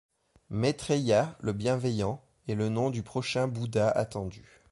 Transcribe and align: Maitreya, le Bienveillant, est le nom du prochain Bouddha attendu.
Maitreya, 0.49 1.37
le 1.41 1.53
Bienveillant, 1.53 2.23
est 2.47 2.55
le 2.55 2.69
nom 2.69 2.89
du 2.89 3.03
prochain 3.03 3.47
Bouddha 3.47 3.87
attendu. 3.87 4.59